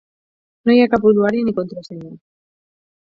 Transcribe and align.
No 0.69 0.75
hi 0.75 0.79
ha 0.83 0.87
cap 0.93 1.05
usuari 1.09 1.43
ni 1.49 1.55
contrasenya. 1.59 2.11